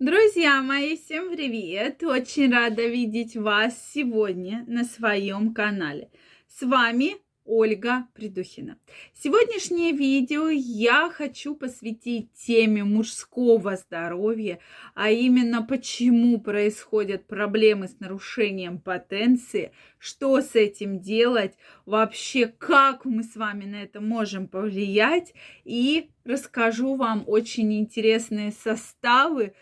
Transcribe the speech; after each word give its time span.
Друзья 0.00 0.62
мои, 0.62 0.96
всем 0.96 1.28
привет! 1.28 2.02
Очень 2.02 2.50
рада 2.50 2.86
видеть 2.86 3.36
вас 3.36 3.74
сегодня 3.92 4.64
на 4.66 4.84
своем 4.84 5.52
канале. 5.52 6.08
С 6.48 6.62
вами 6.62 7.16
Ольга 7.44 8.06
Придухина. 8.14 8.78
Сегодняшнее 9.12 9.92
видео 9.92 10.48
я 10.48 11.10
хочу 11.10 11.54
посвятить 11.54 12.32
теме 12.32 12.82
мужского 12.82 13.76
здоровья, 13.76 14.58
а 14.94 15.10
именно 15.10 15.62
почему 15.62 16.40
происходят 16.40 17.26
проблемы 17.26 17.86
с 17.86 18.00
нарушением 18.00 18.78
потенции, 18.78 19.72
что 19.98 20.40
с 20.40 20.54
этим 20.54 21.00
делать, 21.00 21.56
вообще 21.84 22.46
как 22.46 23.04
мы 23.04 23.22
с 23.22 23.36
вами 23.36 23.66
на 23.66 23.82
это 23.82 24.00
можем 24.00 24.48
повлиять 24.48 25.34
и 25.64 26.08
расскажу 26.24 26.94
вам 26.94 27.24
очень 27.26 27.78
интересные 27.78 28.52
составы, 28.52 29.54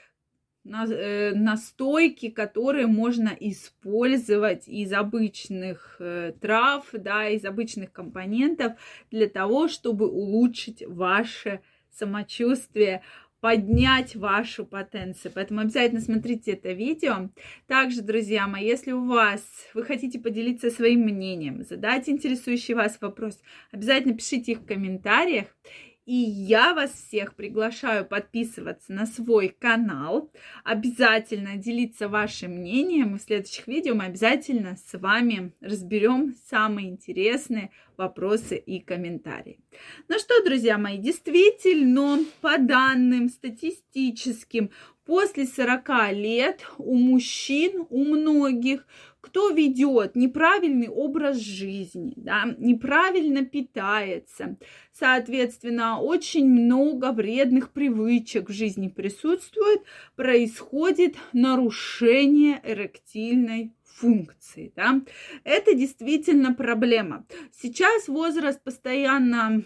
настойки, 0.69 2.31
которые 2.31 2.87
можно 2.87 3.37
использовать 3.39 4.69
из 4.69 4.93
обычных 4.93 5.97
э, 5.99 6.33
трав, 6.41 6.87
да, 6.93 7.29
из 7.29 7.45
обычных 7.45 7.93
компонентов 7.93 8.73
для 9.11 9.29
того, 9.29 9.69
чтобы 9.69 10.09
улучшить 10.09 10.83
ваше 10.87 11.61
самочувствие, 11.91 13.03
поднять 13.41 14.17
вашу 14.17 14.67
потенцию. 14.67 15.33
Поэтому 15.35 15.61
обязательно 15.61 16.01
смотрите 16.01 16.53
это 16.53 16.73
видео. 16.73 17.31
Также, 17.67 18.03
друзья 18.03 18.47
мои, 18.49 18.67
если 18.67 18.93
у 18.93 19.05
вас, 19.07 19.43
вы 19.75 19.85
хотите 19.85 20.19
поделиться 20.19 20.71
своим 20.71 21.03
мнением, 21.03 21.63
задать 21.63 22.09
интересующий 22.09 22.75
вас 22.75 22.99
вопрос, 23.01 23.41
обязательно 23.71 24.15
пишите 24.15 24.53
их 24.53 24.59
в 24.61 24.67
комментариях. 24.67 25.47
И 26.09 26.15
я 26.15 26.73
вас 26.73 26.91
всех 26.93 27.35
приглашаю 27.35 28.07
подписываться 28.07 28.95
на 28.95 29.05
свой 29.05 29.51
канал, 29.51 30.33
обязательно 30.65 31.57
делиться 31.57 32.09
вашим 32.09 32.53
мнением. 32.53 33.17
И 33.17 33.19
в 33.19 33.23
следующих 33.23 33.67
видео 33.67 33.95
мы 33.95 34.07
обязательно 34.07 34.79
с 34.79 34.99
вами 34.99 35.53
разберем 35.61 36.35
самые 36.49 36.89
интересные 36.89 37.73
вопросы 37.99 38.57
и 38.57 38.81
комментарии. 38.81 39.61
Ну 40.09 40.19
что, 40.19 40.43
друзья 40.43 40.79
мои, 40.79 40.97
действительно, 40.97 42.21
по 42.41 42.57
данным 42.57 43.29
статистическим, 43.29 44.71
после 45.09 45.47
40 45.47 46.13
лет 46.13 46.67
у 46.77 46.95
мужчин, 46.95 47.87
у 47.89 48.05
многих 48.05 48.87
кто 49.23 49.49
ведет 49.51 50.15
неправильный 50.17 50.89
образ 50.89 51.39
жизни, 51.39 52.13
да, 52.17 52.55
неправильно 52.59 53.45
питается, 53.45 54.59
соответственно, 54.93 55.99
очень 56.01 56.47
много 56.47 57.13
вредных 57.13 57.73
привычек 57.73 58.51
в 58.51 58.53
жизни 58.53 58.89
присутствует, 58.89 59.81
происходит 60.15 61.17
нарушение 61.33 62.61
эректильной 62.63 63.75
функции, 63.85 64.73
да. 64.77 65.01
Это 65.43 65.75
действительно 65.75 66.55
проблема. 66.55 67.27
Сейчас 67.51 68.09
возраст 68.09 68.63
постоянно 68.63 69.65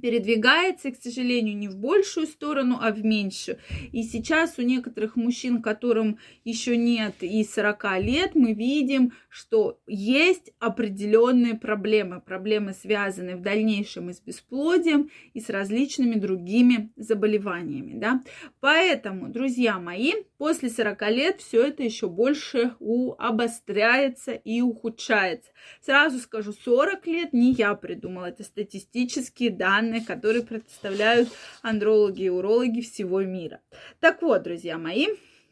передвигается, 0.00 0.90
к 0.90 0.96
сожалению, 0.96 1.56
не 1.56 1.68
в 1.68 1.76
большую 1.76 2.26
сторону, 2.26 2.78
а 2.80 2.92
в 2.92 3.04
меньшую. 3.04 3.58
И 3.92 4.02
сейчас 4.02 4.58
у 4.58 4.62
некоторых 4.62 5.16
мужчин, 5.16 5.62
которым 5.62 6.18
еще 6.44 6.76
нет 6.76 7.16
и 7.20 7.44
40 7.44 8.00
лет, 8.00 8.34
мы 8.34 8.52
видим, 8.52 9.12
что 9.28 9.80
есть 9.86 10.52
определенные 10.58 11.54
проблемы. 11.54 12.20
Проблемы 12.20 12.72
связаны 12.72 13.36
в 13.36 13.42
дальнейшем 13.42 14.10
и 14.10 14.12
с 14.12 14.20
бесплодием, 14.20 15.10
и 15.34 15.40
с 15.40 15.48
различными 15.48 16.14
другими 16.14 16.92
заболеваниями. 16.96 17.98
Да? 17.98 18.22
Поэтому, 18.60 19.28
друзья 19.28 19.78
мои, 19.78 20.12
после 20.36 20.70
40 20.70 21.10
лет 21.10 21.40
все 21.40 21.66
это 21.66 21.82
еще 21.82 22.08
больше 22.08 22.74
у 22.80 23.12
обостряется 23.18 24.32
и 24.32 24.60
ухудшается. 24.60 25.50
Сразу 25.80 26.18
скажу, 26.18 26.52
40 26.52 27.06
лет 27.06 27.32
не 27.32 27.52
я 27.52 27.74
придумала, 27.74 28.26
это 28.26 28.44
статистические 28.44 29.50
данные, 29.50 29.77
которые 30.00 30.42
представляют 30.42 31.28
андрологи 31.62 32.22
и 32.22 32.28
урологи 32.28 32.80
всего 32.80 33.22
мира. 33.22 33.60
Так 34.00 34.22
вот, 34.22 34.42
друзья 34.42 34.78
мои, 34.78 35.08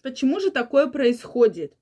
Почему 0.06 0.38
же 0.38 0.52
такое 0.52 0.86
происходит? 0.86 1.72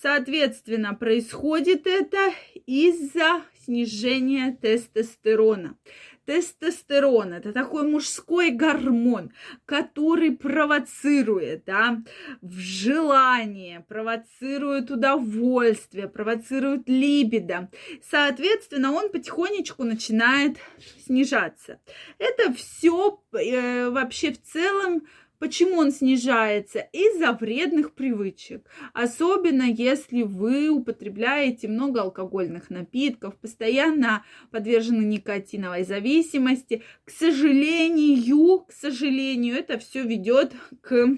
Соответственно, 0.00 0.94
происходит 0.94 1.88
это 1.88 2.32
из-за 2.64 3.42
снижения 3.64 4.56
тестостерона. 4.62 5.76
Тестостерон– 6.24 7.32
это 7.34 7.52
такой 7.52 7.86
мужской 7.88 8.50
гормон, 8.50 9.32
который 9.66 10.30
провоцирует 10.32 11.64
да, 11.64 12.02
в 12.40 12.58
желание, 12.58 13.84
провоцирует 13.88 14.90
удовольствие, 14.90 16.08
провоцирует 16.08 16.88
либидо. 16.88 17.70
Соответственно, 18.08 18.92
он 18.92 19.10
потихонечку 19.10 19.84
начинает 19.84 20.58
снижаться. 21.04 21.80
Это 22.18 22.52
все 22.52 23.20
э, 23.32 23.90
вообще 23.90 24.32
в 24.32 24.42
целом 24.42 25.02
Почему 25.42 25.78
он 25.78 25.90
снижается? 25.90 26.78
Из-за 26.92 27.32
вредных 27.32 27.94
привычек. 27.94 28.64
Особенно 28.92 29.64
если 29.64 30.22
вы 30.22 30.68
употребляете 30.68 31.66
много 31.66 32.02
алкогольных 32.02 32.70
напитков, 32.70 33.36
постоянно 33.38 34.24
подвержены 34.52 35.02
никотиновой 35.02 35.82
зависимости. 35.82 36.84
К 37.04 37.10
сожалению, 37.10 38.60
к 38.60 38.72
сожалению, 38.72 39.56
это 39.56 39.80
все 39.80 40.04
ведет 40.04 40.52
к 40.80 41.08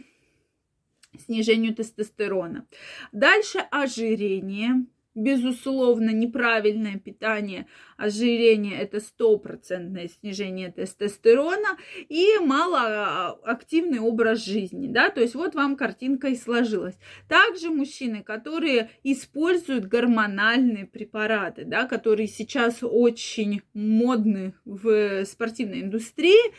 снижению 1.18 1.74
тестостерона. 1.74 2.66
Дальше 3.12 3.58
ожирение 3.70 4.86
Безусловно, 5.14 6.10
неправильное 6.10 6.98
питание, 6.98 7.68
ожирение– 7.96 8.76
это 8.80 8.98
стопроцентное 8.98 10.08
снижение 10.08 10.72
тестостерона 10.72 11.78
и 12.08 12.38
малоактивный 12.40 14.00
образ 14.00 14.44
жизни, 14.44 14.88
да, 14.88 15.10
то 15.10 15.20
есть 15.20 15.36
вот 15.36 15.54
вам 15.54 15.76
картинка 15.76 16.28
и 16.28 16.36
сложилась. 16.36 16.98
Также 17.28 17.70
мужчины, 17.70 18.24
которые 18.24 18.90
используют 19.04 19.84
гормональные 19.86 20.86
препараты, 20.86 21.64
да, 21.64 21.86
которые 21.86 22.26
сейчас 22.26 22.78
очень 22.82 23.62
модны 23.72 24.54
в 24.64 25.24
спортивной 25.26 25.82
индустрии, 25.82 26.52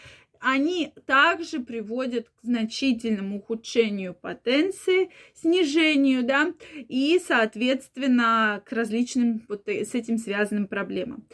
они 0.45 0.94
также 1.07 1.59
приводят 1.59 2.29
к 2.29 2.44
значительному 2.44 3.39
ухудшению 3.39 4.13
потенции, 4.13 5.09
снижению, 5.33 6.23
да, 6.23 6.53
и, 6.88 7.19
соответственно, 7.25 8.61
к 8.63 8.72
различным 8.72 9.44
вот 9.50 9.67
с 9.67 9.95
этим 9.95 10.19
связанным 10.19 10.67
проблемам. 10.67 11.28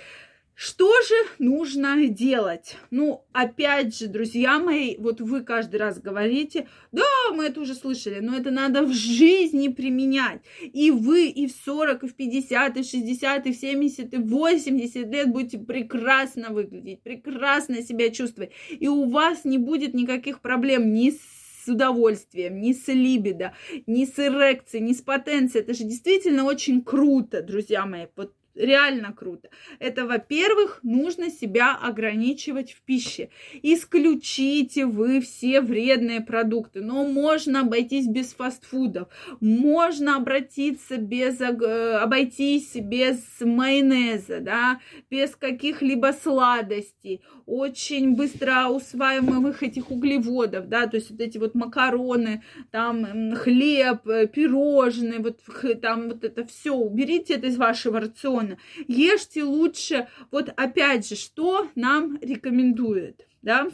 Что 0.64 0.92
же 1.02 1.16
нужно 1.40 2.08
делать? 2.08 2.78
Ну, 2.92 3.26
опять 3.34 3.98
же, 3.98 4.06
друзья 4.06 4.60
мои, 4.60 4.96
вот 5.00 5.20
вы 5.20 5.42
каждый 5.42 5.78
раз 5.78 6.00
говорите, 6.00 6.68
да, 6.92 7.02
мы 7.34 7.46
это 7.46 7.62
уже 7.62 7.74
слышали, 7.74 8.20
но 8.20 8.38
это 8.38 8.52
надо 8.52 8.84
в 8.84 8.94
жизни 8.94 9.70
применять. 9.70 10.42
И 10.62 10.92
вы 10.92 11.30
и 11.30 11.48
в 11.48 11.52
40, 11.66 12.04
и 12.04 12.08
в 12.08 12.16
50, 12.16 12.78
и 12.78 12.84
в 12.84 12.86
60, 12.86 13.48
и 13.48 13.54
в 13.54 13.56
70, 13.56 14.14
и 14.14 14.18
в 14.18 14.28
80 14.28 15.08
лет 15.08 15.32
будете 15.32 15.58
прекрасно 15.58 16.52
выглядеть, 16.52 17.02
прекрасно 17.02 17.82
себя 17.82 18.12
чувствовать. 18.12 18.52
И 18.70 18.88
у 18.88 19.10
вас 19.10 19.46
не 19.46 19.58
будет 19.58 19.96
никаких 19.96 20.42
проблем 20.42 20.94
ни 20.94 21.10
с 21.10 21.68
удовольствием, 21.68 22.62
ни 22.62 22.74
с 22.74 22.88
либидо, 22.88 23.56
ни 23.88 24.06
с 24.06 24.20
эрекцией, 24.20 24.84
ни 24.84 24.94
с 24.94 25.02
потенцией. 25.02 25.64
Это 25.64 25.74
же 25.74 25.86
действительно 25.86 26.44
очень 26.44 26.84
круто, 26.84 27.42
друзья 27.42 27.88
мои. 27.88 28.06
Вот 28.16 28.36
реально 28.62 29.14
круто. 29.14 29.50
Это, 29.80 30.06
во-первых, 30.06 30.80
нужно 30.84 31.30
себя 31.30 31.76
ограничивать 31.76 32.72
в 32.72 32.82
пище. 32.82 33.30
Исключите 33.62 34.86
вы 34.86 35.20
все 35.22 35.62
вредные 35.62 36.22
продукты. 36.22 36.82
Но 36.82 37.06
можно 37.08 37.62
обойтись 37.62 38.08
без 38.08 38.34
фастфудов. 38.34 39.10
Можно 39.40 40.18
обратиться 40.18 40.98
без, 40.98 41.42
э, 41.42 41.98
обойтись 41.98 42.76
без 42.76 43.20
майонеза, 43.42 44.40
да, 44.40 44.80
без 45.10 45.36
каких-либо 45.36 46.14
сладостей. 46.14 47.22
Очень 47.46 48.16
быстро 48.16 48.68
усваиваемых 48.70 49.64
этих 49.64 49.92
углеводов, 49.92 50.70
да, 50.70 50.88
то 50.88 50.98
есть 50.98 51.12
вот 51.12 51.20
эти 51.20 51.38
вот 51.38 51.56
макароны, 51.56 52.44
там 52.70 53.36
хлеб, 53.36 54.08
э, 54.08 54.28
пирожные, 54.28 55.20
вот 55.20 55.40
там 55.82 56.10
вот 56.10 56.24
это 56.24 56.46
все. 56.46 56.76
Уберите 56.76 57.36
это 57.36 57.48
из 57.48 57.58
вашего 57.58 58.00
рациона 58.00 58.51
рациона. 58.52 58.58
Ешьте 58.88 59.44
лучше, 59.44 60.08
вот 60.32 60.50
опять 60.56 61.08
же, 61.08 61.16
что 61.16 61.70
нам 61.76 62.18
рекомендуют, 62.22 63.28
да, 63.42 63.68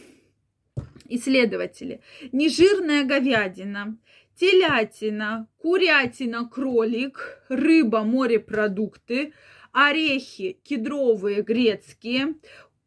исследователи. 1.09 2.01
Нежирная 2.31 3.03
говядина, 3.03 3.97
телятина, 4.35 5.47
курятина, 5.57 6.47
кролик, 6.47 7.43
рыба, 7.49 8.03
морепродукты, 8.03 9.33
орехи 9.71 10.59
кедровые, 10.63 11.41
грецкие, 11.41 12.35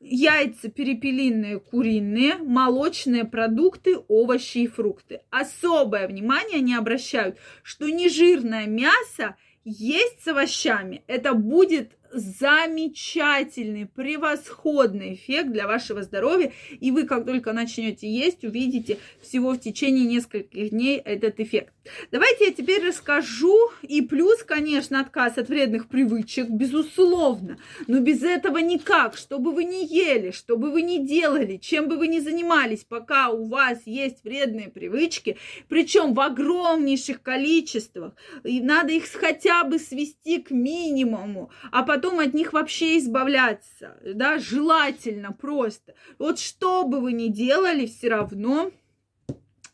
яйца 0.01 0.71
перепелиные, 0.71 1.61
куриные, 1.61 2.37
молочные 2.37 3.25
продукты, 3.25 3.99
овощи 4.09 4.59
и 4.59 4.67
фрукты. 4.67 5.21
Особое 5.31 6.09
внимание 6.09 6.59
они 6.59 6.75
обращают, 6.75 7.39
что 7.63 7.89
нежирное 7.89 8.67
мясо 8.67 9.37
есть 9.65 10.23
с 10.23 10.29
овощами. 10.29 11.03
Это 11.07 11.35
будет 11.35 11.93
замечательный, 12.13 13.87
превосходный 13.87 15.15
эффект 15.15 15.51
для 15.51 15.67
вашего 15.67 16.03
здоровья. 16.03 16.53
И 16.81 16.91
вы, 16.91 17.05
как 17.05 17.27
только 17.27 17.53
начнете 17.53 18.09
есть, 18.09 18.45
увидите 18.45 18.99
всего 19.21 19.53
в 19.53 19.59
течение 19.59 20.05
нескольких 20.05 20.71
дней 20.71 20.99
этот 20.99 21.41
эффект. 21.41 21.73
Давайте 22.11 22.47
я 22.47 22.53
теперь 22.53 22.87
расскажу. 22.87 23.71
И 23.83 24.03
плюс, 24.03 24.43
конечно, 24.43 25.01
отказ 25.01 25.39
от 25.39 25.49
вредных 25.49 25.89
привычек, 25.89 26.49
безусловно. 26.49 27.59
Но 27.87 28.01
без 28.01 28.23
этого 28.23 28.59
никак. 28.59 29.17
Что 29.17 29.39
бы 29.39 29.53
вы 29.53 29.65
ни 29.65 29.85
ели, 29.93 30.31
что 30.31 30.57
бы 30.57 30.71
вы 30.71 30.83
ни 30.83 30.99
делали, 30.99 31.57
чем 31.57 31.89
бы 31.89 31.97
вы 31.97 32.09
ни 32.09 32.21
занимались, 32.21 32.85
пока 32.85 33.31
у 33.31 33.47
вас 33.47 33.81
есть 33.87 34.25
вредные 34.25 34.69
привычки, 34.69 35.37
причем 35.69 36.15
в 36.15 36.21
огромнейших 36.21 37.23
количествах, 37.23 38.15
и 38.45 38.61
надо 38.61 38.93
их 38.93 39.05
хотя 39.13 39.65
бы 39.65 39.79
свести 39.79 40.41
к 40.41 40.51
минимуму, 40.51 41.51
а 41.71 41.83
потом 41.83 42.00
потом 42.01 42.19
от 42.19 42.33
них 42.33 42.55
вообще 42.55 42.97
избавляться, 42.97 43.99
да, 44.03 44.39
желательно 44.39 45.33
просто. 45.33 45.95
Вот 46.19 46.39
что 46.39 46.85
бы 46.85 46.99
вы 47.01 47.13
ни 47.13 47.29
делали, 47.29 47.85
все 47.85 48.09
равно 48.09 48.71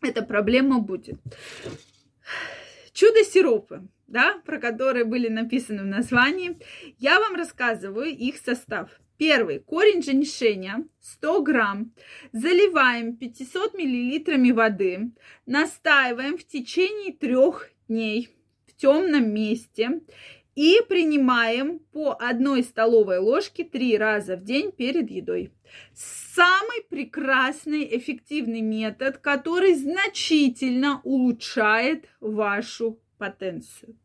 эта 0.02 0.22
проблема 0.22 0.80
будет. 0.80 1.20
Чудо-сиропы, 2.92 3.86
да, 4.08 4.40
про 4.44 4.58
которые 4.58 5.04
были 5.04 5.28
написаны 5.28 5.84
в 5.84 5.86
названии, 5.86 6.58
я 6.98 7.20
вам 7.20 7.36
рассказываю 7.36 8.08
их 8.08 8.38
состав. 8.38 8.90
Первый. 9.18 9.60
Корень 9.60 10.02
женьшеня 10.02 10.84
100 11.00 11.42
грамм. 11.42 11.92
Заливаем 12.32 13.16
500 13.16 13.74
миллилитрами 13.74 14.50
воды. 14.50 15.12
Настаиваем 15.46 16.36
в 16.36 16.44
течение 16.44 17.12
трех 17.14 17.70
дней 17.88 18.30
в 18.66 18.74
темном 18.74 19.32
месте 19.32 20.00
и 20.56 20.80
принимаем 20.88 21.78
по 21.92 22.16
одной 22.18 22.64
столовой 22.64 23.18
ложке 23.18 23.62
три 23.62 23.96
раза 23.96 24.36
в 24.36 24.42
день 24.42 24.72
перед 24.72 25.10
едой. 25.10 25.52
Самый 25.94 26.82
прекрасный, 26.88 27.86
эффективный 27.96 28.62
метод, 28.62 29.18
который 29.18 29.74
значительно 29.74 31.00
улучшает 31.04 32.06
вашу 32.20 32.98
потенцию. 33.16 33.96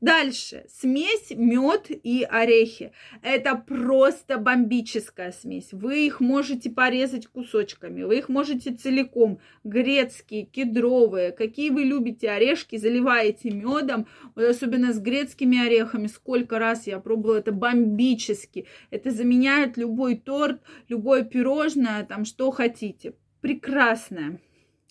Дальше. 0.00 0.64
Смесь 0.68 1.30
мед 1.30 1.86
и 1.90 2.26
орехи. 2.28 2.92
Это 3.22 3.54
просто 3.54 4.38
бомбическая 4.38 5.32
смесь. 5.32 5.72
Вы 5.72 6.06
их 6.06 6.20
можете 6.20 6.70
порезать 6.70 7.26
кусочками, 7.26 8.02
вы 8.02 8.18
их 8.18 8.28
можете 8.28 8.72
целиком. 8.72 9.40
Грецкие, 9.64 10.44
кедровые, 10.44 11.32
какие 11.32 11.70
вы 11.70 11.82
любите 11.82 12.30
орешки, 12.30 12.76
заливаете 12.76 13.50
медом, 13.50 14.06
вот 14.34 14.44
особенно 14.44 14.92
с 14.92 14.98
грецкими 14.98 15.64
орехами. 15.64 16.06
Сколько 16.06 16.58
раз 16.58 16.86
я 16.86 16.98
пробовала, 16.98 17.36
это 17.36 17.52
бомбически. 17.52 18.66
Это 18.90 19.10
заменяет 19.10 19.76
любой 19.76 20.16
торт, 20.16 20.60
любое 20.88 21.22
пирожное, 21.22 22.04
там 22.04 22.24
что 22.24 22.50
хотите. 22.50 23.14
Прекрасное 23.40 24.40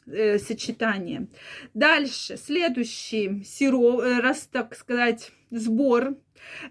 э, 0.08 0.38
сочетание. 0.40 1.28
Дальше, 1.74 2.38
следующий 2.38 3.44
сироп, 3.44 4.02
э, 4.02 4.20
раз 4.20 4.48
так 4.52 4.76
сказать, 4.76 5.32
сбор. 5.52 6.18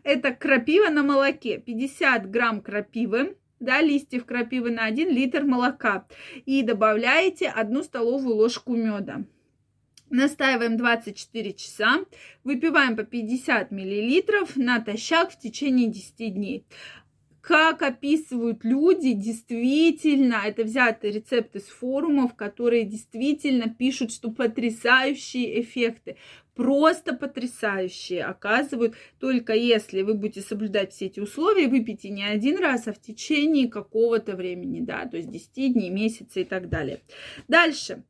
Это 0.03 0.33
крапива 0.33 0.89
на 0.91 1.03
молоке. 1.03 1.59
50 1.59 2.31
грамм 2.31 2.61
крапивы, 2.61 3.37
да, 3.61 3.81
листьев 3.81 4.25
крапивы 4.25 4.71
на 4.71 4.85
1 4.85 5.09
литр 5.09 5.45
молока. 5.45 6.07
И 6.47 6.63
добавляете 6.63 7.49
одну 7.49 7.83
столовую 7.83 8.37
ложку 8.37 8.75
меда. 8.75 9.25
Настаиваем 10.11 10.77
24 10.77 11.55
часа, 11.55 12.05
выпиваем 12.45 12.95
по 12.95 13.05
50 13.05 13.71
миллилитров 13.71 14.55
натощак 14.55 15.33
в 15.33 15.39
течение 15.41 15.89
10 15.89 16.35
дней 16.35 16.67
как 17.47 17.83
описывают 17.83 18.65
люди, 18.65 19.13
действительно, 19.13 20.41
это 20.47 20.65
взятые 20.65 21.13
рецепты 21.13 21.61
с 21.61 21.65
форумов, 21.65 22.35
которые 22.35 22.85
действительно 22.85 23.69
пишут, 23.69 24.13
что 24.13 24.31
потрясающие 24.31 25.61
эффекты, 25.61 26.17
просто 26.55 27.15
потрясающие 27.15 28.25
оказывают, 28.25 28.95
только 29.21 29.53
если 29.53 30.01
вы 30.01 30.15
будете 30.15 30.41
соблюдать 30.41 30.93
все 30.95 31.07
эти 31.07 31.21
условия, 31.21 31.69
выпейте 31.69 32.09
не 32.09 32.25
один 32.25 32.59
раз, 32.59 32.89
а 32.89 32.95
в 32.95 33.01
течение 33.01 33.69
какого-то 33.69 34.37
времени, 34.37 34.81
да, 34.81 35.05
то 35.05 35.19
есть 35.19 35.31
10 35.31 35.75
дней, 35.75 35.91
месяца 35.91 36.41
и 36.41 36.45
так 36.45 36.71
далее. 36.71 37.03
Дальше 37.47 38.05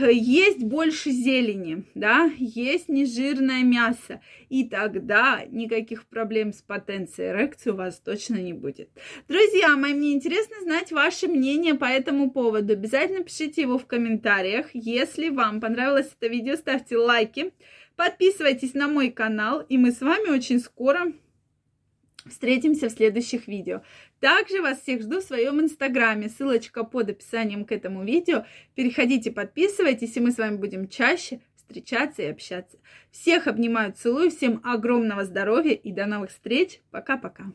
есть 0.00 0.62
больше 0.62 1.10
зелени, 1.10 1.84
да, 1.94 2.30
есть 2.38 2.88
нежирное 2.88 3.62
мясо, 3.62 4.20
и 4.48 4.64
тогда 4.64 5.44
никаких 5.50 6.06
проблем 6.06 6.52
с 6.52 6.62
потенцией 6.62 7.30
эрекции 7.30 7.70
у 7.70 7.76
вас 7.76 8.00
точно 8.00 8.36
не 8.36 8.52
будет. 8.52 8.88
Друзья 9.28 9.76
мои, 9.76 9.94
мне 9.94 10.12
интересно 10.12 10.56
знать 10.62 10.90
ваше 10.90 11.28
мнение 11.28 11.74
по 11.74 11.84
этому 11.84 12.30
поводу. 12.30 12.72
Обязательно 12.72 13.24
пишите 13.24 13.62
его 13.62 13.78
в 13.78 13.86
комментариях. 13.86 14.66
Если 14.72 15.28
вам 15.28 15.60
понравилось 15.60 16.10
это 16.18 16.32
видео, 16.32 16.56
ставьте 16.56 16.96
лайки, 16.96 17.52
подписывайтесь 17.96 18.74
на 18.74 18.88
мой 18.88 19.10
канал, 19.10 19.60
и 19.68 19.76
мы 19.76 19.92
с 19.92 20.00
вами 20.00 20.30
очень 20.30 20.60
скоро 20.60 21.12
Встретимся 22.26 22.88
в 22.88 22.92
следующих 22.92 23.48
видео. 23.48 23.82
Также 24.18 24.62
вас 24.62 24.80
всех 24.80 25.02
жду 25.02 25.20
в 25.20 25.24
своем 25.24 25.60
инстаграме. 25.60 26.30
Ссылочка 26.30 26.82
под 26.84 27.10
описанием 27.10 27.64
к 27.66 27.72
этому 27.72 28.02
видео. 28.04 28.46
Переходите, 28.74 29.30
подписывайтесь, 29.30 30.16
и 30.16 30.20
мы 30.20 30.30
с 30.30 30.38
вами 30.38 30.56
будем 30.56 30.88
чаще 30.88 31.40
встречаться 31.56 32.22
и 32.22 32.30
общаться. 32.30 32.78
Всех 33.10 33.46
обнимаю, 33.46 33.92
целую, 33.92 34.30
всем 34.30 34.60
огромного 34.64 35.24
здоровья 35.24 35.74
и 35.74 35.92
до 35.92 36.06
новых 36.06 36.30
встреч. 36.30 36.80
Пока-пока. 36.90 37.52